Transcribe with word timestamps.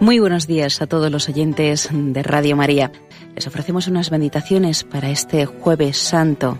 Muy 0.00 0.20
buenos 0.20 0.46
días 0.46 0.80
a 0.80 0.86
todos 0.86 1.10
los 1.10 1.28
oyentes 1.28 1.88
de 1.92 2.22
Radio 2.22 2.54
María. 2.54 2.92
Les 3.34 3.48
ofrecemos 3.48 3.88
unas 3.88 4.10
bendiciones 4.10 4.84
para 4.84 5.10
este 5.10 5.44
jueves 5.44 5.98
santo. 5.98 6.56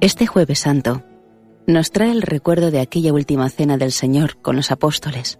Este 0.00 0.26
jueves 0.26 0.60
santo 0.60 1.04
nos 1.70 1.90
trae 1.90 2.10
el 2.10 2.22
recuerdo 2.22 2.70
de 2.70 2.80
aquella 2.80 3.12
última 3.12 3.48
cena 3.48 3.76
del 3.78 3.92
Señor 3.92 4.40
con 4.40 4.56
los 4.56 4.70
apóstoles. 4.70 5.38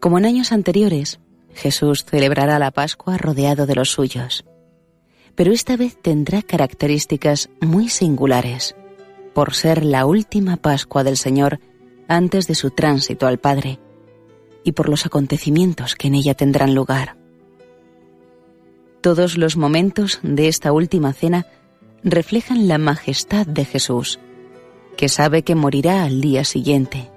Como 0.00 0.18
en 0.18 0.26
años 0.26 0.52
anteriores, 0.52 1.20
Jesús 1.54 2.04
celebrará 2.04 2.58
la 2.58 2.70
Pascua 2.70 3.16
rodeado 3.16 3.66
de 3.66 3.74
los 3.74 3.90
suyos, 3.90 4.44
pero 5.34 5.52
esta 5.52 5.76
vez 5.76 6.00
tendrá 6.00 6.42
características 6.42 7.50
muy 7.60 7.88
singulares, 7.88 8.76
por 9.34 9.54
ser 9.54 9.84
la 9.84 10.06
última 10.06 10.56
Pascua 10.56 11.04
del 11.04 11.16
Señor 11.16 11.60
antes 12.08 12.46
de 12.46 12.54
su 12.54 12.70
tránsito 12.70 13.26
al 13.26 13.38
Padre, 13.38 13.78
y 14.64 14.72
por 14.72 14.88
los 14.88 15.06
acontecimientos 15.06 15.94
que 15.94 16.08
en 16.08 16.14
ella 16.14 16.34
tendrán 16.34 16.74
lugar. 16.74 17.16
Todos 19.00 19.38
los 19.38 19.56
momentos 19.56 20.20
de 20.22 20.48
esta 20.48 20.72
última 20.72 21.12
cena 21.12 21.46
reflejan 22.02 22.66
la 22.66 22.78
majestad 22.78 23.46
de 23.46 23.64
Jesús, 23.64 24.18
que 24.96 25.08
sabe 25.08 25.42
que 25.42 25.54
morirá 25.54 26.04
al 26.04 26.20
día 26.20 26.44
siguiente, 26.44 27.10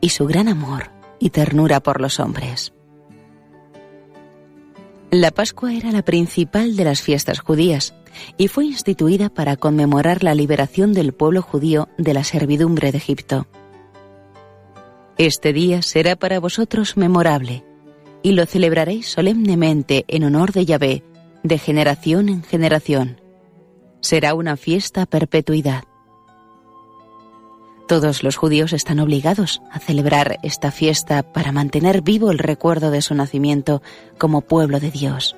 y 0.00 0.10
su 0.10 0.26
gran 0.26 0.48
amor 0.48 0.90
y 1.18 1.30
ternura 1.30 1.80
por 1.80 2.00
los 2.00 2.20
hombres. 2.20 2.72
La 5.10 5.32
Pascua 5.32 5.74
era 5.74 5.90
la 5.90 6.02
principal 6.02 6.76
de 6.76 6.84
las 6.84 7.02
fiestas 7.02 7.40
judías 7.40 7.94
y 8.38 8.46
fue 8.46 8.66
instituida 8.66 9.28
para 9.28 9.56
conmemorar 9.56 10.22
la 10.22 10.34
liberación 10.34 10.92
del 10.92 11.12
pueblo 11.12 11.42
judío 11.42 11.88
de 11.98 12.14
la 12.14 12.22
servidumbre 12.22 12.92
de 12.92 12.98
Egipto. 12.98 13.46
Este 15.18 15.52
día 15.52 15.82
será 15.82 16.16
para 16.16 16.38
vosotros 16.38 16.96
memorable 16.96 17.64
y 18.22 18.32
lo 18.32 18.46
celebraréis 18.46 19.08
solemnemente 19.08 20.04
en 20.08 20.24
honor 20.24 20.52
de 20.52 20.64
Yahvé, 20.64 21.02
de 21.42 21.58
generación 21.58 22.28
en 22.28 22.42
generación. 22.42 23.20
Será 24.00 24.34
una 24.34 24.56
fiesta 24.56 25.06
perpetuidad. 25.06 25.84
Todos 27.90 28.22
los 28.22 28.36
judíos 28.36 28.72
están 28.72 29.00
obligados 29.00 29.62
a 29.68 29.80
celebrar 29.80 30.38
esta 30.44 30.70
fiesta 30.70 31.24
para 31.24 31.50
mantener 31.50 32.02
vivo 32.02 32.30
el 32.30 32.38
recuerdo 32.38 32.92
de 32.92 33.02
su 33.02 33.16
nacimiento 33.16 33.82
como 34.16 34.42
pueblo 34.42 34.78
de 34.78 34.92
Dios. 34.92 35.34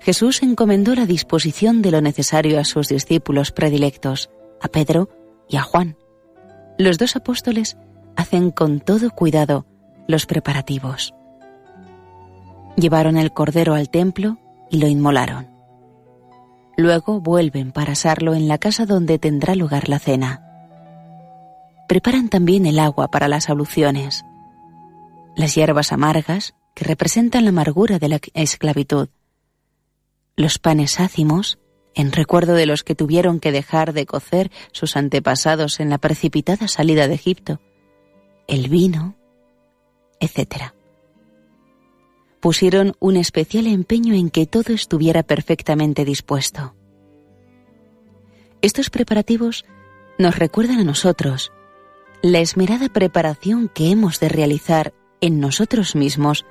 Jesús 0.00 0.42
encomendó 0.42 0.96
la 0.96 1.06
disposición 1.06 1.82
de 1.82 1.92
lo 1.92 2.00
necesario 2.00 2.58
a 2.58 2.64
sus 2.64 2.88
discípulos 2.88 3.52
predilectos, 3.52 4.28
a 4.60 4.66
Pedro 4.66 5.08
y 5.48 5.54
a 5.54 5.62
Juan. 5.62 5.96
Los 6.78 6.98
dos 6.98 7.14
apóstoles 7.14 7.76
hacen 8.16 8.50
con 8.50 8.80
todo 8.80 9.08
cuidado 9.10 9.66
los 10.08 10.26
preparativos. 10.26 11.14
Llevaron 12.74 13.16
el 13.16 13.32
cordero 13.32 13.74
al 13.74 13.88
templo 13.88 14.36
y 14.68 14.78
lo 14.78 14.88
inmolaron. 14.88 15.48
Luego 16.76 17.20
vuelven 17.20 17.70
para 17.70 17.92
asarlo 17.92 18.34
en 18.34 18.48
la 18.48 18.58
casa 18.58 18.84
donde 18.84 19.20
tendrá 19.20 19.54
lugar 19.54 19.88
la 19.88 20.00
cena 20.00 20.48
preparan 21.90 22.28
también 22.28 22.66
el 22.66 22.78
agua 22.78 23.08
para 23.08 23.26
las 23.26 23.50
abluciones, 23.50 24.24
las 25.34 25.56
hierbas 25.56 25.90
amargas 25.90 26.54
que 26.76 26.84
representan 26.84 27.42
la 27.42 27.48
amargura 27.48 27.98
de 27.98 28.08
la 28.08 28.20
esclavitud, 28.34 29.08
los 30.36 30.60
panes 30.60 31.00
ácimos, 31.00 31.58
en 31.96 32.12
recuerdo 32.12 32.54
de 32.54 32.66
los 32.66 32.84
que 32.84 32.94
tuvieron 32.94 33.40
que 33.40 33.50
dejar 33.50 33.92
de 33.92 34.06
cocer 34.06 34.52
sus 34.70 34.96
antepasados 34.96 35.80
en 35.80 35.90
la 35.90 35.98
precipitada 35.98 36.68
salida 36.68 37.08
de 37.08 37.14
Egipto, 37.14 37.60
el 38.46 38.68
vino, 38.68 39.16
etc. 40.20 40.72
Pusieron 42.38 42.94
un 43.00 43.16
especial 43.16 43.66
empeño 43.66 44.14
en 44.14 44.30
que 44.30 44.46
todo 44.46 44.72
estuviera 44.72 45.24
perfectamente 45.24 46.04
dispuesto. 46.04 46.72
Estos 48.62 48.90
preparativos 48.90 49.64
nos 50.20 50.38
recuerdan 50.38 50.78
a 50.78 50.84
nosotros 50.84 51.50
la 52.22 52.40
esmerada 52.40 52.88
preparación 52.90 53.68
que 53.68 53.90
hemos 53.90 54.20
de 54.20 54.28
realizar 54.28 54.92
en 55.20 55.40
nosotros 55.40 55.94
mismos 55.94 56.44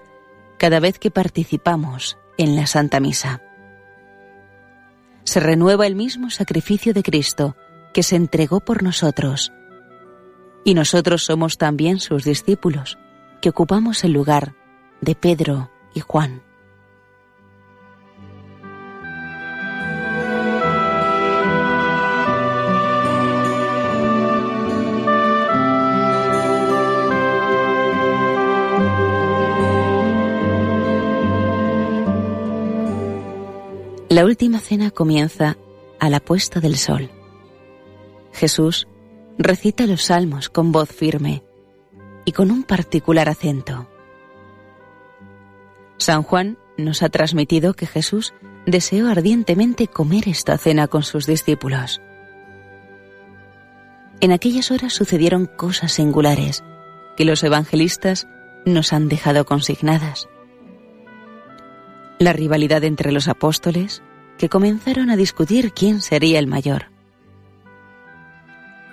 cada 0.57 0.80
vez 0.80 0.97
que 0.97 1.12
participamos 1.12 2.18
en 2.38 2.56
la 2.56 2.66
Santa 2.66 3.00
Misa. 3.00 3.41
Se 5.24 5.40
renueva 5.40 5.85
el 5.85 5.96
mismo 5.96 6.31
sacrificio 6.31 6.94
de 6.94 7.03
Cristo 7.03 7.56
que 7.94 8.03
se 8.03 8.16
entregó 8.16 8.62
por 8.62 8.81
nosotros, 8.81 9.52
y 10.63 10.74
nosotros 10.74 11.24
somos 11.24 11.57
también 11.57 12.00
sus 12.00 12.24
discípulos, 12.24 12.97
que 13.41 13.50
ocupamos 13.50 14.03
el 14.03 14.12
lugar 14.12 14.56
de 15.01 15.16
Pedro 15.16 15.72
y 15.94 16.00
Juan. 16.00 16.41
La 34.09 34.25
última 34.25 34.59
cena 34.59 34.90
comienza 34.90 35.56
a 36.00 36.09
la 36.09 36.20
puesta 36.20 36.59
del 36.59 36.78
sol. 36.78 37.12
Jesús 38.34 38.88
recita 39.38 39.86
los 39.86 40.06
salmos 40.06 40.50
con 40.50 40.72
voz 40.72 40.90
firme 40.90 41.44
y 42.25 42.31
con 42.31 42.50
un 42.50 42.64
particular 42.64 43.30
acento. 43.30 43.88
San 45.98 46.24
Juan 46.24 46.58
nos 46.75 47.03
ha 47.03 47.09
transmitido 47.09 47.75
que 47.75 47.86
Jesús 47.86 48.34
deseó 48.66 49.09
ardientemente 49.09 49.86
comer 49.86 50.28
esta 50.28 50.58
cena 50.58 50.88
con 50.88 51.03
sus 51.03 51.28
discípulos. 51.28 52.02
En 54.22 54.31
aquellas 54.31 54.72
horas 54.72 54.94
sucedieron 54.94 55.46
cosas 55.46 55.92
singulares 55.92 56.64
que 57.16 57.25
los 57.25 57.44
evangelistas 57.44 58.28
nos 58.66 58.92
han 58.92 59.08
dejado 59.08 59.46
consignadas 59.46 60.28
la 62.19 62.34
rivalidad 62.34 62.84
entre 62.84 63.12
los 63.12 63.28
apóstoles, 63.28 64.03
que 64.38 64.50
comenzaron 64.50 65.09
a 65.09 65.16
discutir 65.16 65.74
quién 65.74 66.01
sería 66.01 66.39
el 66.39 66.48
mayor. 66.48 66.92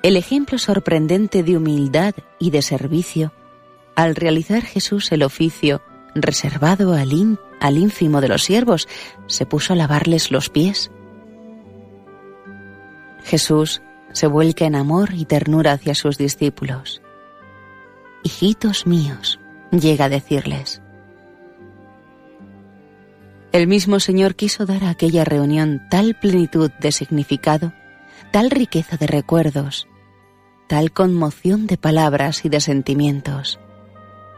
El 0.02 0.16
ejemplo 0.16 0.58
sorprendente 0.58 1.42
de 1.42 1.56
humildad 1.56 2.14
y 2.38 2.50
de 2.50 2.62
servicio 2.62 3.32
al 3.96 4.14
realizar 4.14 4.62
Jesús 4.62 5.10
el 5.10 5.22
oficio 5.22 5.82
reservado 6.14 6.92
al, 6.92 7.38
al 7.60 7.78
ínfimo 7.78 8.20
de 8.20 8.28
los 8.28 8.44
siervos, 8.44 8.88
se 9.26 9.46
puso 9.46 9.72
a 9.72 9.76
lavarles 9.76 10.30
los 10.30 10.50
pies. 10.50 10.90
Jesús 13.24 13.82
se 14.12 14.26
vuelca 14.26 14.66
en 14.66 14.76
amor 14.76 15.12
y 15.14 15.24
ternura 15.24 15.72
hacia 15.72 15.94
sus 15.94 16.16
discípulos. 16.18 17.02
Hijitos 18.22 18.86
míos, 18.86 19.40
llega 19.70 20.06
a 20.06 20.08
decirles, 20.08 20.82
el 23.56 23.66
mismo 23.68 24.00
Señor 24.00 24.34
quiso 24.34 24.66
dar 24.66 24.84
a 24.84 24.90
aquella 24.90 25.24
reunión 25.24 25.80
tal 25.90 26.14
plenitud 26.14 26.70
de 26.78 26.92
significado, 26.92 27.72
tal 28.30 28.50
riqueza 28.50 28.98
de 28.98 29.06
recuerdos, 29.06 29.88
tal 30.66 30.92
conmoción 30.92 31.66
de 31.66 31.78
palabras 31.78 32.44
y 32.44 32.50
de 32.50 32.60
sentimientos, 32.60 33.58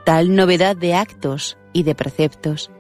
tal 0.05 0.37
novedad 0.37 0.77
de 0.77 0.95
actos 0.95 1.59
y 1.73 1.83
de 1.83 1.97
preceptos, 1.97 2.71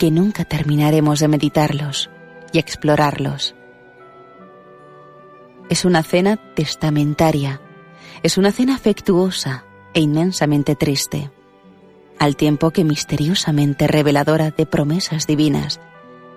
que 0.00 0.10
nunca 0.10 0.44
terminaremos 0.44 1.20
de 1.20 1.28
meditarlos 1.28 2.10
y 2.52 2.58
explorarlos. 2.58 3.54
Es 5.68 5.84
una 5.84 6.02
cena 6.02 6.36
testamentaria, 6.54 7.60
es 8.24 8.38
una 8.38 8.50
cena 8.50 8.74
afectuosa 8.74 9.66
e 9.94 10.00
inmensamente 10.00 10.74
triste 10.74 11.30
al 12.20 12.36
tiempo 12.36 12.70
que 12.70 12.84
misteriosamente 12.84 13.86
reveladora 13.86 14.50
de 14.50 14.66
promesas 14.66 15.26
divinas, 15.26 15.80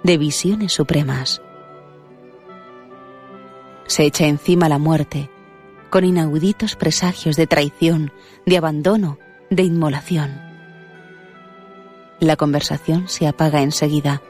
de 0.01 0.17
visiones 0.17 0.71
supremas. 0.71 1.41
Se 3.85 4.05
echa 4.05 4.25
encima 4.25 4.69
la 4.69 4.77
muerte, 4.77 5.29
con 5.89 6.05
inauditos 6.05 6.77
presagios 6.77 7.35
de 7.35 7.47
traición, 7.47 8.13
de 8.45 8.57
abandono, 8.57 9.19
de 9.49 9.63
inmolación. 9.63 10.41
La 12.21 12.37
conversación 12.37 13.09
se 13.09 13.27
apaga 13.27 13.61
enseguida, 13.61 14.21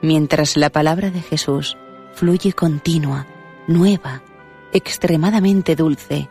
mientras 0.00 0.56
la 0.56 0.70
palabra 0.70 1.10
de 1.10 1.22
Jesús 1.22 1.76
fluye 2.12 2.52
continua, 2.52 3.26
nueva, 3.66 4.22
extremadamente 4.72 5.74
dulce, 5.74 6.28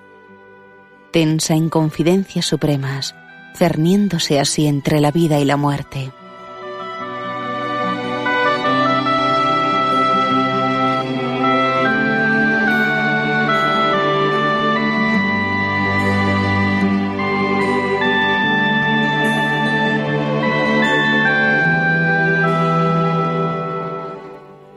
tensa 1.11 1.53
en 1.53 1.67
confidencias 1.67 2.45
supremas, 2.45 3.13
cerniéndose 3.55 4.39
así 4.39 4.67
entre 4.67 4.99
la 4.99 5.11
vida 5.11 5.39
y 5.39 5.45
la 5.45 5.57
muerte. 5.57 6.11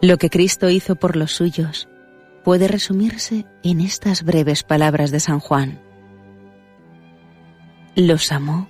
Lo 0.06 0.18
que 0.18 0.30
Cristo 0.30 0.70
hizo 0.70 0.94
por 0.94 1.16
los 1.16 1.32
suyos 1.32 1.88
puede 2.44 2.68
resumirse 2.68 3.44
en 3.64 3.80
estas 3.80 4.22
breves 4.22 4.62
palabras 4.62 5.10
de 5.10 5.18
San 5.18 5.40
Juan. 5.40 5.85
Los 7.96 8.30
amó 8.30 8.68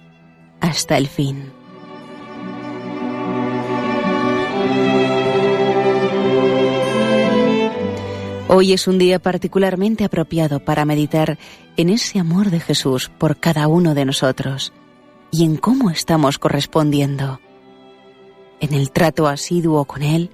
hasta 0.61 0.97
el 0.97 1.09
fin. 1.09 1.51
Hoy 8.47 8.73
es 8.73 8.87
un 8.87 8.99
día 8.99 9.19
particularmente 9.19 10.05
apropiado 10.05 10.61
para 10.61 10.85
meditar 10.85 11.39
en 11.77 11.91
ese 11.91 12.21
amor 12.21 12.51
de 12.51 12.61
Jesús 12.61 13.09
por 13.19 13.41
cada 13.41 13.67
uno 13.67 13.95
de 13.95 14.05
nosotros 14.05 14.73
y 15.33 15.45
en 15.45 15.57
cómo 15.57 15.91
estamos 15.91 16.39
correspondiendo. 16.39 17.41
En 18.61 18.75
el 18.75 18.93
trato 18.93 19.27
asiduo 19.27 19.87
con 19.87 20.05
Él, 20.05 20.31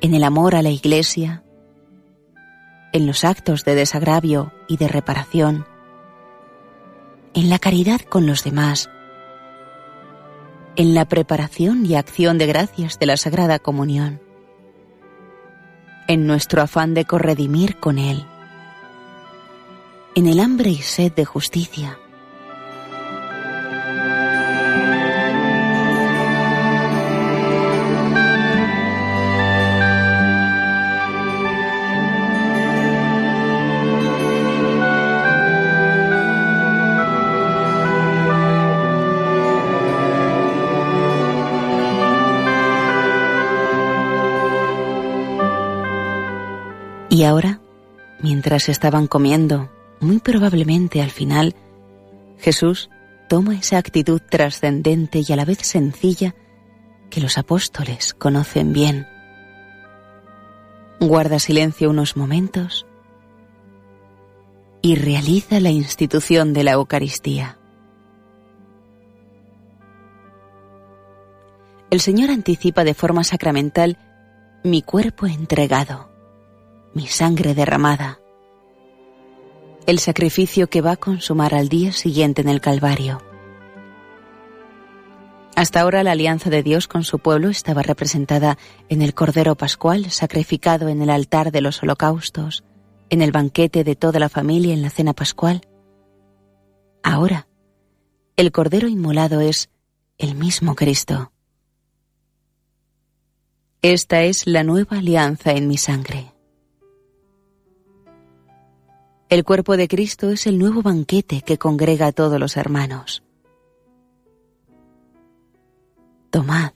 en 0.00 0.14
el 0.14 0.24
amor 0.24 0.56
a 0.56 0.62
la 0.62 0.70
Iglesia, 0.70 1.44
en 2.92 3.06
los 3.06 3.22
actos 3.22 3.64
de 3.64 3.76
desagravio 3.76 4.52
y 4.66 4.76
de 4.76 4.88
reparación, 4.88 5.66
en 7.34 7.50
la 7.50 7.58
caridad 7.58 8.00
con 8.00 8.26
los 8.26 8.44
demás, 8.44 8.88
en 10.76 10.94
la 10.94 11.04
preparación 11.04 11.84
y 11.84 11.96
acción 11.96 12.38
de 12.38 12.46
gracias 12.46 12.98
de 12.98 13.06
la 13.06 13.16
Sagrada 13.16 13.58
Comunión, 13.58 14.20
en 16.06 16.26
nuestro 16.26 16.62
afán 16.62 16.94
de 16.94 17.04
corredimir 17.04 17.80
con 17.80 17.98
Él, 17.98 18.24
en 20.14 20.28
el 20.28 20.38
hambre 20.38 20.70
y 20.70 20.76
sed 20.76 21.12
de 21.12 21.24
justicia, 21.24 21.98
Y 47.14 47.22
ahora, 47.22 47.60
mientras 48.20 48.68
estaban 48.68 49.06
comiendo, 49.06 49.70
muy 50.00 50.18
probablemente 50.18 51.00
al 51.00 51.12
final, 51.12 51.54
Jesús 52.40 52.90
toma 53.28 53.54
esa 53.54 53.78
actitud 53.78 54.20
trascendente 54.28 55.22
y 55.24 55.32
a 55.32 55.36
la 55.36 55.44
vez 55.44 55.58
sencilla 55.58 56.34
que 57.10 57.20
los 57.20 57.38
apóstoles 57.38 58.14
conocen 58.14 58.72
bien. 58.72 59.06
Guarda 60.98 61.38
silencio 61.38 61.88
unos 61.88 62.16
momentos 62.16 62.84
y 64.82 64.96
realiza 64.96 65.60
la 65.60 65.70
institución 65.70 66.52
de 66.52 66.64
la 66.64 66.72
Eucaristía. 66.72 67.58
El 71.90 72.00
Señor 72.00 72.30
anticipa 72.30 72.82
de 72.82 72.94
forma 72.94 73.22
sacramental 73.22 73.98
mi 74.64 74.82
cuerpo 74.82 75.26
entregado 75.26 76.12
mi 76.94 77.06
sangre 77.06 77.54
derramada, 77.54 78.20
el 79.86 79.98
sacrificio 79.98 80.68
que 80.68 80.80
va 80.80 80.92
a 80.92 80.96
consumar 80.96 81.54
al 81.54 81.68
día 81.68 81.92
siguiente 81.92 82.40
en 82.40 82.48
el 82.48 82.60
Calvario. 82.60 83.20
Hasta 85.56 85.80
ahora 85.80 86.02
la 86.02 86.12
alianza 86.12 86.50
de 86.50 86.62
Dios 86.62 86.88
con 86.88 87.04
su 87.04 87.18
pueblo 87.18 87.48
estaba 87.48 87.82
representada 87.82 88.58
en 88.88 89.02
el 89.02 89.14
Cordero 89.14 89.54
Pascual 89.54 90.10
sacrificado 90.10 90.88
en 90.88 91.00
el 91.02 91.10
altar 91.10 91.52
de 91.52 91.60
los 91.60 91.82
holocaustos, 91.82 92.64
en 93.10 93.22
el 93.22 93.30
banquete 93.30 93.84
de 93.84 93.94
toda 93.94 94.18
la 94.18 94.28
familia 94.28 94.74
en 94.74 94.82
la 94.82 94.90
cena 94.90 95.12
pascual. 95.12 95.62
Ahora, 97.02 97.46
el 98.36 98.50
Cordero 98.50 98.88
inmolado 98.88 99.40
es 99.40 99.70
el 100.18 100.34
mismo 100.34 100.74
Cristo. 100.74 101.30
Esta 103.82 104.22
es 104.22 104.46
la 104.46 104.64
nueva 104.64 104.98
alianza 104.98 105.52
en 105.52 105.68
mi 105.68 105.76
sangre. 105.76 106.33
El 109.34 109.42
cuerpo 109.42 109.76
de 109.76 109.88
Cristo 109.88 110.30
es 110.30 110.46
el 110.46 110.60
nuevo 110.60 110.80
banquete 110.80 111.42
que 111.42 111.58
congrega 111.58 112.06
a 112.06 112.12
todos 112.12 112.38
los 112.38 112.56
hermanos. 112.56 113.24
Tomad 116.30 116.70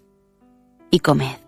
y 0.90 0.98
comed. 0.98 1.47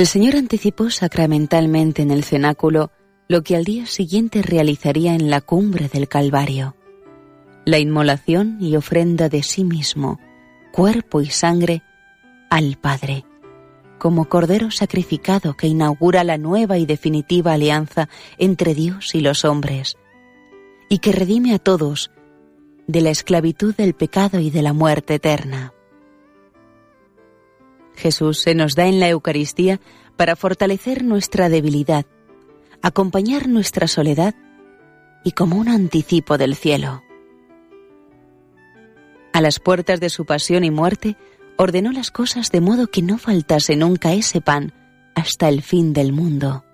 El 0.00 0.06
Señor 0.06 0.34
anticipó 0.36 0.88
sacramentalmente 0.88 2.00
en 2.00 2.10
el 2.10 2.24
cenáculo 2.24 2.90
lo 3.28 3.42
que 3.42 3.54
al 3.54 3.64
día 3.64 3.84
siguiente 3.84 4.40
realizaría 4.40 5.14
en 5.14 5.28
la 5.28 5.42
cumbre 5.42 5.88
del 5.88 6.08
Calvario, 6.08 6.74
la 7.66 7.78
inmolación 7.78 8.56
y 8.62 8.76
ofrenda 8.76 9.28
de 9.28 9.42
sí 9.42 9.62
mismo, 9.62 10.18
cuerpo 10.72 11.20
y 11.20 11.26
sangre, 11.26 11.82
al 12.48 12.78
Padre, 12.80 13.26
como 13.98 14.26
Cordero 14.30 14.70
sacrificado 14.70 15.54
que 15.54 15.66
inaugura 15.66 16.24
la 16.24 16.38
nueva 16.38 16.78
y 16.78 16.86
definitiva 16.86 17.52
alianza 17.52 18.08
entre 18.38 18.74
Dios 18.74 19.14
y 19.14 19.20
los 19.20 19.44
hombres, 19.44 19.98
y 20.88 21.00
que 21.00 21.12
redime 21.12 21.52
a 21.52 21.58
todos 21.58 22.10
de 22.86 23.02
la 23.02 23.10
esclavitud 23.10 23.74
del 23.74 23.92
pecado 23.92 24.40
y 24.40 24.48
de 24.48 24.62
la 24.62 24.72
muerte 24.72 25.16
eterna. 25.16 25.74
Jesús 28.00 28.40
se 28.40 28.54
nos 28.54 28.74
da 28.74 28.86
en 28.86 28.98
la 28.98 29.08
Eucaristía 29.08 29.78
para 30.16 30.34
fortalecer 30.34 31.04
nuestra 31.04 31.50
debilidad, 31.50 32.06
acompañar 32.82 33.46
nuestra 33.46 33.86
soledad 33.86 34.34
y 35.22 35.32
como 35.32 35.56
un 35.56 35.68
anticipo 35.68 36.38
del 36.38 36.56
cielo. 36.56 37.02
A 39.34 39.42
las 39.42 39.60
puertas 39.60 40.00
de 40.00 40.08
su 40.08 40.24
pasión 40.24 40.64
y 40.64 40.70
muerte, 40.70 41.16
ordenó 41.58 41.92
las 41.92 42.10
cosas 42.10 42.50
de 42.50 42.62
modo 42.62 42.86
que 42.86 43.02
no 43.02 43.18
faltase 43.18 43.76
nunca 43.76 44.14
ese 44.14 44.40
pan 44.40 44.72
hasta 45.14 45.50
el 45.50 45.62
fin 45.62 45.92
del 45.92 46.12
mundo. 46.12 46.64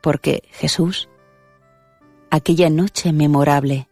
Porque 0.00 0.44
Jesús, 0.52 1.08
aquella 2.30 2.70
noche 2.70 3.12
memorable, 3.12 3.88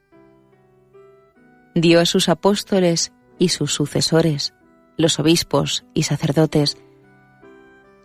dio 1.74 2.00
a 2.00 2.06
sus 2.06 2.28
apóstoles 2.28 3.12
y 3.38 3.48
sus 3.48 3.74
sucesores 3.74 4.54
los 4.98 5.18
obispos 5.20 5.86
y 5.94 6.02
sacerdotes, 6.02 6.76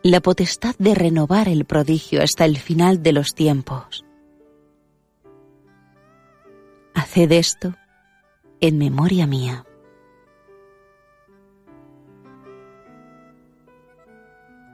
la 0.04 0.22
potestad 0.22 0.76
de 0.78 0.94
renovar 0.94 1.50
el 1.50 1.66
prodigio 1.66 2.22
hasta 2.22 2.46
el 2.46 2.58
final 2.58 3.02
de 3.02 3.12
los 3.12 3.34
tiempos. 3.34 4.06
Haced 6.94 7.32
esto 7.32 7.76
en 8.62 8.78
memoria 8.78 9.26
mía. 9.26 9.66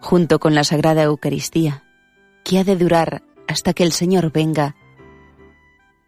Junto 0.01 0.39
con 0.39 0.55
la 0.55 0.63
Sagrada 0.63 1.03
Eucaristía, 1.03 1.83
que 2.43 2.59
ha 2.59 2.63
de 2.63 2.75
durar 2.75 3.23
hasta 3.47 3.73
que 3.73 3.83
el 3.83 3.93
Señor 3.93 4.31
venga, 4.31 4.75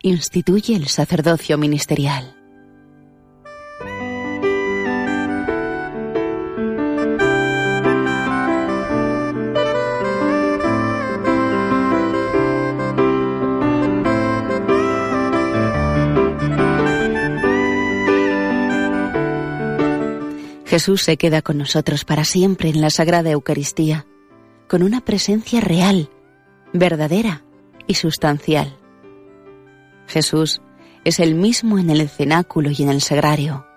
instituye 0.01 0.75
el 0.75 0.87
sacerdocio 0.87 1.57
ministerial. 1.57 2.40
Jesús 20.71 21.03
se 21.03 21.17
queda 21.17 21.41
con 21.41 21.57
nosotros 21.57 22.05
para 22.05 22.23
siempre 22.23 22.69
en 22.69 22.79
la 22.79 22.89
Sagrada 22.89 23.29
Eucaristía, 23.29 24.07
con 24.69 24.83
una 24.83 25.03
presencia 25.03 25.59
real, 25.59 26.09
verdadera 26.71 27.43
y 27.87 27.95
sustancial. 27.95 28.79
Jesús 30.07 30.61
es 31.03 31.19
el 31.19 31.35
mismo 31.35 31.77
en 31.77 31.89
el 31.89 32.07
cenáculo 32.07 32.69
y 32.71 32.83
en 32.83 32.87
el 32.87 33.01
sagrario. 33.01 33.67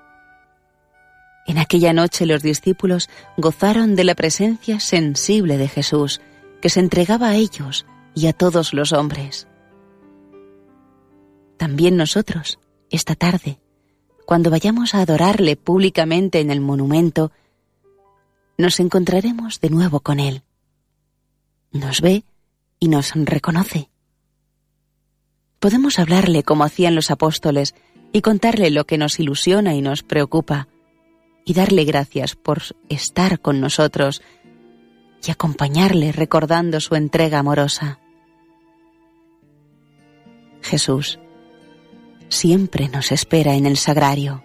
En 1.48 1.58
aquella 1.58 1.92
noche 1.92 2.26
los 2.26 2.44
discípulos 2.44 3.10
gozaron 3.36 3.96
de 3.96 4.04
la 4.04 4.14
presencia 4.14 4.78
sensible 4.78 5.58
de 5.58 5.66
Jesús, 5.66 6.20
que 6.62 6.68
se 6.68 6.78
entregaba 6.78 7.30
a 7.30 7.34
ellos 7.34 7.86
y 8.14 8.28
a 8.28 8.32
todos 8.32 8.72
los 8.72 8.92
hombres. 8.92 9.48
También 11.56 11.96
nosotros, 11.96 12.60
esta 12.88 13.16
tarde, 13.16 13.58
cuando 14.26 14.50
vayamos 14.50 14.94
a 14.94 15.02
adorarle 15.02 15.56
públicamente 15.56 16.40
en 16.40 16.50
el 16.50 16.60
monumento, 16.60 17.30
nos 18.56 18.80
encontraremos 18.80 19.60
de 19.60 19.70
nuevo 19.70 20.00
con 20.00 20.20
Él. 20.20 20.42
Nos 21.72 22.00
ve 22.00 22.24
y 22.78 22.88
nos 22.88 23.12
reconoce. 23.14 23.90
Podemos 25.58 25.98
hablarle 25.98 26.42
como 26.42 26.64
hacían 26.64 26.94
los 26.94 27.10
apóstoles 27.10 27.74
y 28.12 28.20
contarle 28.20 28.70
lo 28.70 28.84
que 28.84 28.98
nos 28.98 29.18
ilusiona 29.18 29.74
y 29.74 29.82
nos 29.82 30.02
preocupa, 30.02 30.68
y 31.44 31.54
darle 31.54 31.84
gracias 31.84 32.36
por 32.36 32.62
estar 32.88 33.40
con 33.40 33.60
nosotros 33.60 34.22
y 35.26 35.30
acompañarle 35.30 36.12
recordando 36.12 36.80
su 36.80 36.94
entrega 36.94 37.38
amorosa. 37.38 37.98
Jesús 40.62 41.18
siempre 42.34 42.88
nos 42.88 43.12
espera 43.12 43.54
en 43.54 43.66
el 43.66 43.76
sagrario. 43.76 44.42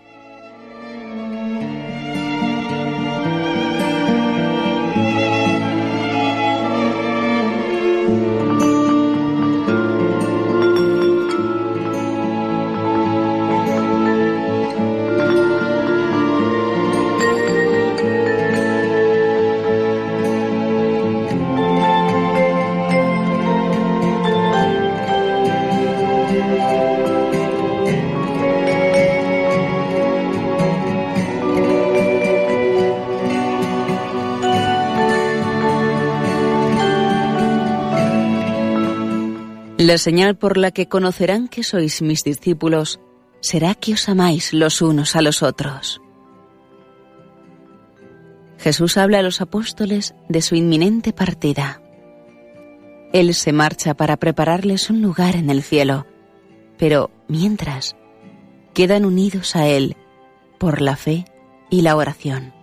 La 39.89 39.97
señal 39.97 40.37
por 40.37 40.57
la 40.57 40.69
que 40.69 40.87
conocerán 40.87 41.47
que 41.47 41.63
sois 41.63 42.03
mis 42.03 42.23
discípulos 42.23 42.99
será 43.41 43.73
que 43.73 43.93
os 43.93 44.07
amáis 44.07 44.53
los 44.53 44.83
unos 44.83 45.15
a 45.15 45.23
los 45.23 45.41
otros. 45.41 45.99
Jesús 48.59 48.97
habla 48.97 49.17
a 49.17 49.21
los 49.23 49.41
apóstoles 49.41 50.13
de 50.27 50.43
su 50.43 50.53
inminente 50.53 51.11
partida. 51.11 51.81
Él 53.13 53.33
se 53.33 53.51
marcha 53.51 53.95
para 53.95 54.17
prepararles 54.17 54.91
un 54.91 55.01
lugar 55.01 55.35
en 55.35 55.49
el 55.49 55.63
cielo, 55.63 56.05
pero 56.77 57.09
mientras 57.27 57.95
quedan 58.75 59.05
unidos 59.05 59.55
a 59.55 59.65
Él 59.65 59.97
por 60.59 60.81
la 60.81 60.97
fe 60.97 61.25
y 61.71 61.81
la 61.81 61.95
oración. 61.95 62.58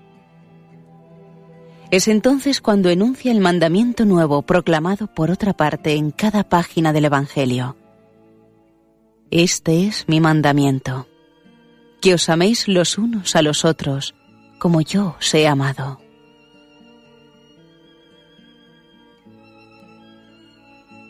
Es 1.90 2.08
entonces 2.08 2.60
cuando 2.60 2.90
enuncia 2.90 3.30
el 3.30 3.38
mandamiento 3.38 4.04
nuevo 4.04 4.42
proclamado 4.42 5.06
por 5.06 5.30
otra 5.30 5.52
parte 5.52 5.94
en 5.94 6.10
cada 6.10 6.42
página 6.42 6.92
del 6.92 7.04
Evangelio. 7.04 7.76
Este 9.30 9.86
es 9.86 10.08
mi 10.08 10.20
mandamiento, 10.20 11.06
que 12.00 12.14
os 12.14 12.28
améis 12.28 12.66
los 12.66 12.98
unos 12.98 13.36
a 13.36 13.42
los 13.42 13.64
otros, 13.64 14.16
como 14.58 14.80
yo 14.80 15.14
os 15.18 15.32
he 15.34 15.46
amado. 15.46 16.00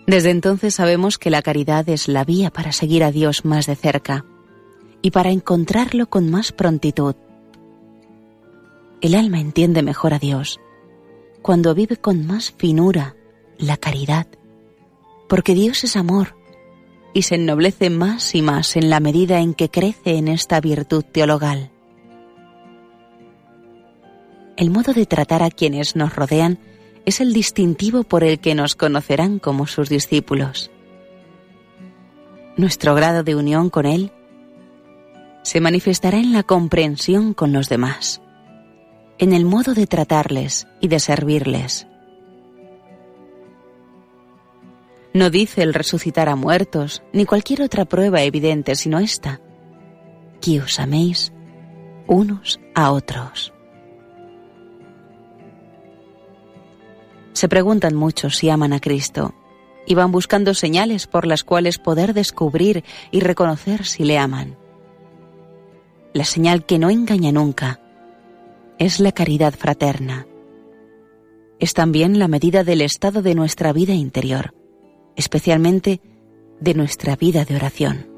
Desde 0.06 0.30
entonces 0.30 0.74
sabemos 0.74 1.18
que 1.18 1.30
la 1.30 1.42
caridad 1.42 1.88
es 1.88 2.06
la 2.06 2.24
vía 2.24 2.50
para 2.50 2.72
seguir 2.72 3.02
a 3.02 3.10
Dios 3.10 3.46
más 3.46 3.66
de 3.66 3.76
cerca 3.76 4.26
y 5.00 5.10
para 5.10 5.30
encontrarlo 5.30 6.08
con 6.08 6.30
más 6.30 6.52
prontitud. 6.52 7.16
El 9.00 9.14
alma 9.14 9.40
entiende 9.40 9.82
mejor 9.82 10.14
a 10.14 10.18
Dios 10.18 10.60
cuando 11.46 11.76
vive 11.76 11.96
con 11.96 12.26
más 12.26 12.52
finura 12.58 13.14
la 13.56 13.76
caridad, 13.76 14.26
porque 15.28 15.54
Dios 15.54 15.84
es 15.84 15.94
amor 15.94 16.36
y 17.14 17.22
se 17.22 17.36
ennoblece 17.36 17.88
más 17.88 18.34
y 18.34 18.42
más 18.42 18.74
en 18.74 18.90
la 18.90 18.98
medida 18.98 19.38
en 19.38 19.54
que 19.54 19.68
crece 19.68 20.16
en 20.16 20.26
esta 20.26 20.60
virtud 20.60 21.04
teologal. 21.04 21.70
El 24.56 24.70
modo 24.70 24.92
de 24.92 25.06
tratar 25.06 25.44
a 25.44 25.50
quienes 25.50 25.94
nos 25.94 26.16
rodean 26.16 26.58
es 27.04 27.20
el 27.20 27.32
distintivo 27.32 28.02
por 28.02 28.24
el 28.24 28.40
que 28.40 28.56
nos 28.56 28.74
conocerán 28.74 29.38
como 29.38 29.68
sus 29.68 29.88
discípulos. 29.88 30.72
Nuestro 32.56 32.96
grado 32.96 33.22
de 33.22 33.36
unión 33.36 33.70
con 33.70 33.86
Él 33.86 34.10
se 35.44 35.60
manifestará 35.60 36.18
en 36.18 36.32
la 36.32 36.42
comprensión 36.42 37.34
con 37.34 37.52
los 37.52 37.68
demás 37.68 38.20
en 39.18 39.32
el 39.32 39.44
modo 39.44 39.74
de 39.74 39.86
tratarles 39.86 40.66
y 40.80 40.88
de 40.88 41.00
servirles. 41.00 41.86
No 45.14 45.30
dice 45.30 45.62
el 45.62 45.72
resucitar 45.72 46.28
a 46.28 46.36
muertos, 46.36 47.02
ni 47.12 47.24
cualquier 47.24 47.62
otra 47.62 47.86
prueba 47.86 48.22
evidente, 48.22 48.74
sino 48.74 48.98
esta, 48.98 49.40
que 50.42 50.60
os 50.60 50.78
améis 50.78 51.32
unos 52.06 52.60
a 52.74 52.92
otros. 52.92 53.52
Se 57.32 57.48
preguntan 57.48 57.94
muchos 57.94 58.36
si 58.36 58.50
aman 58.50 58.74
a 58.74 58.80
Cristo 58.80 59.34
y 59.86 59.94
van 59.94 60.12
buscando 60.12 60.52
señales 60.52 61.06
por 61.06 61.26
las 61.26 61.44
cuales 61.44 61.78
poder 61.78 62.12
descubrir 62.12 62.84
y 63.10 63.20
reconocer 63.20 63.86
si 63.86 64.04
le 64.04 64.18
aman. 64.18 64.58
La 66.12 66.24
señal 66.24 66.66
que 66.66 66.78
no 66.78 66.90
engaña 66.90 67.32
nunca 67.32 67.80
es 68.78 69.00
la 69.00 69.12
caridad 69.12 69.54
fraterna. 69.54 70.26
Es 71.58 71.72
también 71.72 72.18
la 72.18 72.28
medida 72.28 72.64
del 72.64 72.82
estado 72.82 73.22
de 73.22 73.34
nuestra 73.34 73.72
vida 73.72 73.94
interior, 73.94 74.54
especialmente 75.16 76.00
de 76.60 76.74
nuestra 76.74 77.16
vida 77.16 77.44
de 77.44 77.56
oración. 77.56 78.15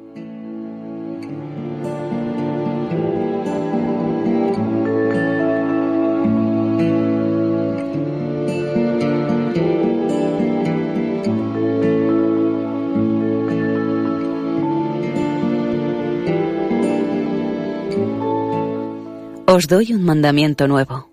Os 19.58 19.66
doy 19.66 19.92
un 19.92 20.04
mandamiento 20.04 20.68
nuevo, 20.68 21.10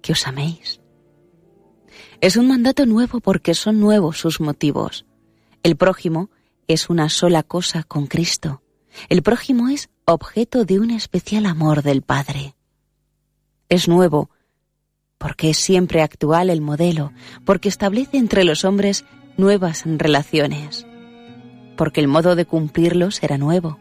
que 0.00 0.12
os 0.12 0.24
améis. 0.28 0.80
Es 2.20 2.36
un 2.36 2.46
mandato 2.46 2.86
nuevo 2.86 3.18
porque 3.18 3.52
son 3.52 3.80
nuevos 3.80 4.16
sus 4.16 4.40
motivos. 4.40 5.06
El 5.64 5.74
prójimo 5.74 6.30
es 6.68 6.88
una 6.88 7.08
sola 7.08 7.42
cosa 7.42 7.82
con 7.82 8.06
Cristo. 8.06 8.62
El 9.08 9.22
prójimo 9.24 9.70
es 9.70 9.90
objeto 10.04 10.64
de 10.64 10.78
un 10.78 10.92
especial 10.92 11.46
amor 11.46 11.82
del 11.82 12.02
Padre. 12.02 12.54
Es 13.68 13.88
nuevo 13.88 14.30
porque 15.18 15.50
es 15.50 15.56
siempre 15.56 16.00
actual 16.00 16.48
el 16.48 16.60
modelo, 16.60 17.12
porque 17.44 17.68
establece 17.68 18.18
entre 18.18 18.44
los 18.44 18.64
hombres 18.64 19.04
nuevas 19.36 19.82
relaciones, 19.84 20.86
porque 21.76 22.00
el 22.00 22.06
modo 22.06 22.36
de 22.36 22.46
cumplirlo 22.46 23.10
será 23.10 23.36
nuevo, 23.36 23.80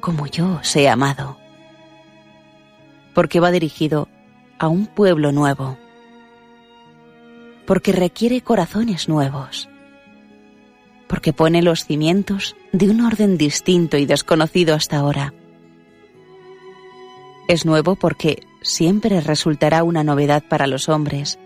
como 0.00 0.26
yo 0.26 0.56
os 0.56 0.74
he 0.74 0.88
amado 0.88 1.41
porque 3.14 3.40
va 3.40 3.50
dirigido 3.50 4.08
a 4.58 4.68
un 4.68 4.86
pueblo 4.86 5.32
nuevo, 5.32 5.76
porque 7.66 7.92
requiere 7.92 8.40
corazones 8.42 9.08
nuevos, 9.08 9.68
porque 11.08 11.32
pone 11.32 11.62
los 11.62 11.84
cimientos 11.84 12.56
de 12.72 12.90
un 12.90 13.00
orden 13.00 13.36
distinto 13.36 13.96
y 13.96 14.06
desconocido 14.06 14.74
hasta 14.74 14.98
ahora. 14.98 15.34
Es 17.48 17.66
nuevo 17.66 17.96
porque 17.96 18.46
siempre 18.62 19.20
resultará 19.20 19.82
una 19.82 20.04
novedad 20.04 20.42
para 20.48 20.66
los 20.66 20.88
hombres, 20.88 21.38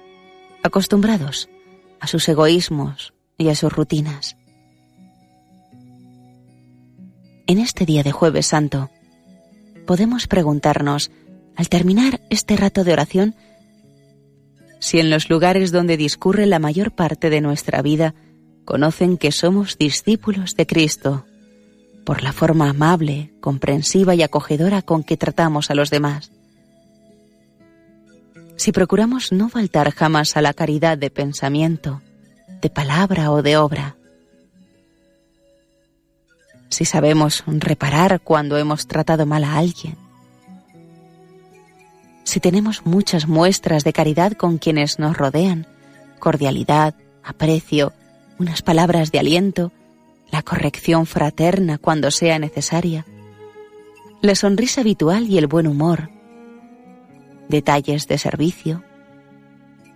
acostumbrados 0.62 1.48
a 2.00 2.06
sus 2.06 2.28
egoísmos 2.28 3.14
y 3.38 3.48
a 3.48 3.54
sus 3.54 3.72
rutinas. 3.72 4.36
En 7.46 7.58
este 7.58 7.86
día 7.86 8.02
de 8.02 8.12
jueves 8.12 8.46
santo, 8.46 8.90
podemos 9.86 10.26
preguntarnos 10.26 11.10
al 11.56 11.68
terminar 11.68 12.20
este 12.30 12.56
rato 12.56 12.84
de 12.84 12.92
oración, 12.92 13.34
si 14.78 15.00
en 15.00 15.10
los 15.10 15.30
lugares 15.30 15.72
donde 15.72 15.96
discurre 15.96 16.46
la 16.46 16.58
mayor 16.58 16.92
parte 16.92 17.30
de 17.30 17.40
nuestra 17.40 17.82
vida 17.82 18.14
conocen 18.64 19.16
que 19.16 19.32
somos 19.32 19.78
discípulos 19.78 20.54
de 20.54 20.66
Cristo, 20.66 21.24
por 22.04 22.22
la 22.22 22.32
forma 22.32 22.70
amable, 22.70 23.32
comprensiva 23.40 24.14
y 24.14 24.22
acogedora 24.22 24.82
con 24.82 25.02
que 25.02 25.16
tratamos 25.16 25.70
a 25.70 25.74
los 25.74 25.90
demás. 25.90 26.30
Si 28.56 28.72
procuramos 28.72 29.32
no 29.32 29.48
faltar 29.48 29.90
jamás 29.92 30.36
a 30.36 30.42
la 30.42 30.54
caridad 30.54 30.96
de 30.96 31.10
pensamiento, 31.10 32.00
de 32.60 32.70
palabra 32.70 33.30
o 33.32 33.42
de 33.42 33.56
obra. 33.56 33.96
Si 36.68 36.84
sabemos 36.84 37.44
reparar 37.46 38.20
cuando 38.20 38.56
hemos 38.56 38.86
tratado 38.86 39.26
mal 39.26 39.44
a 39.44 39.56
alguien. 39.58 40.05
Si 42.26 42.40
tenemos 42.40 42.84
muchas 42.84 43.28
muestras 43.28 43.84
de 43.84 43.92
caridad 43.92 44.32
con 44.32 44.58
quienes 44.58 44.98
nos 44.98 45.16
rodean, 45.16 45.64
cordialidad, 46.18 46.96
aprecio, 47.22 47.92
unas 48.40 48.62
palabras 48.62 49.12
de 49.12 49.20
aliento, 49.20 49.70
la 50.32 50.42
corrección 50.42 51.06
fraterna 51.06 51.78
cuando 51.78 52.10
sea 52.10 52.40
necesaria, 52.40 53.06
la 54.22 54.34
sonrisa 54.34 54.80
habitual 54.80 55.28
y 55.28 55.38
el 55.38 55.46
buen 55.46 55.68
humor, 55.68 56.10
detalles 57.48 58.08
de 58.08 58.18
servicio, 58.18 58.82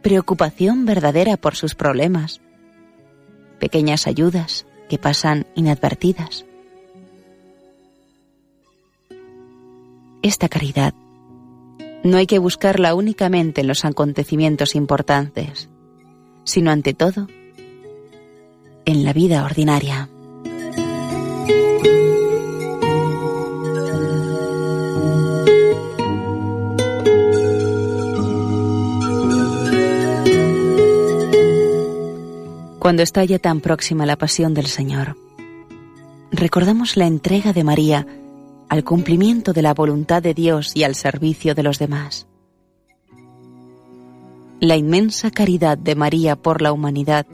preocupación 0.00 0.86
verdadera 0.86 1.36
por 1.36 1.56
sus 1.56 1.74
problemas, 1.74 2.40
pequeñas 3.58 4.06
ayudas 4.06 4.66
que 4.88 4.98
pasan 4.98 5.48
inadvertidas. 5.56 6.46
Esta 10.22 10.48
caridad 10.48 10.94
no 12.02 12.16
hay 12.16 12.26
que 12.26 12.38
buscarla 12.38 12.94
únicamente 12.94 13.60
en 13.60 13.68
los 13.68 13.84
acontecimientos 13.84 14.74
importantes, 14.74 15.68
sino 16.44 16.70
ante 16.70 16.94
todo 16.94 17.26
en 18.84 19.04
la 19.04 19.12
vida 19.12 19.44
ordinaria. 19.44 20.08
Cuando 32.78 33.02
está 33.02 33.22
ya 33.24 33.38
tan 33.38 33.60
próxima 33.60 34.06
la 34.06 34.16
pasión 34.16 34.54
del 34.54 34.66
Señor, 34.66 35.16
recordamos 36.32 36.96
la 36.96 37.06
entrega 37.06 37.52
de 37.52 37.62
María 37.62 38.06
al 38.70 38.84
cumplimiento 38.84 39.52
de 39.52 39.62
la 39.62 39.74
voluntad 39.74 40.22
de 40.22 40.32
Dios 40.32 40.76
y 40.76 40.84
al 40.84 40.94
servicio 40.94 41.56
de 41.56 41.64
los 41.64 41.80
demás. 41.80 42.28
La 44.60 44.76
inmensa 44.76 45.32
caridad 45.32 45.76
de 45.76 45.96
María 45.96 46.36
por 46.36 46.62
la 46.62 46.72
humanidad 46.72 47.26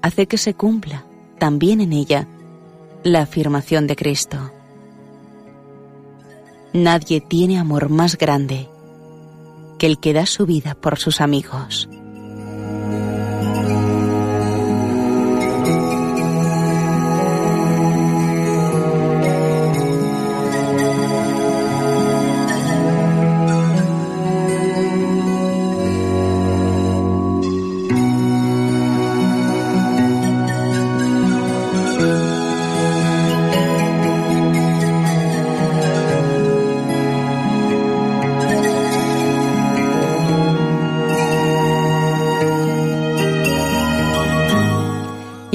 hace 0.00 0.28
que 0.28 0.38
se 0.38 0.54
cumpla 0.54 1.04
también 1.38 1.80
en 1.80 1.92
ella 1.92 2.28
la 3.02 3.22
afirmación 3.22 3.88
de 3.88 3.96
Cristo. 3.96 4.52
Nadie 6.72 7.20
tiene 7.20 7.58
amor 7.58 7.88
más 7.88 8.16
grande 8.16 8.68
que 9.76 9.86
el 9.86 9.98
que 9.98 10.12
da 10.12 10.24
su 10.24 10.46
vida 10.46 10.76
por 10.76 11.00
sus 11.00 11.20
amigos. 11.20 11.88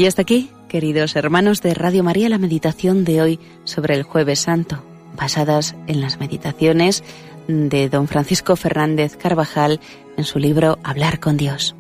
Y 0.06 0.08
hasta 0.08 0.22
aquí, 0.22 0.52
queridos 0.68 1.16
hermanos 1.16 1.64
de 1.64 1.74
Radio 1.74 2.04
María, 2.04 2.30
la 2.30 2.38
meditación 2.38 3.06
de 3.06 3.24
hoy 3.24 3.40
sobre 3.64 3.96
el 3.96 4.04
jueves 4.04 4.38
santo, 4.38 4.84
basadas 5.18 5.76
en 5.88 6.00
las 6.00 6.20
meditaciones 6.20 7.04
de 7.48 7.90
don 7.90 8.08
Francisco 8.08 8.56
Fernández 8.56 9.18
Carvajal 9.18 9.80
en 10.16 10.24
su 10.24 10.38
libro 10.38 10.78
Hablar 10.84 11.20
con 11.20 11.38
Dios. 11.38 11.76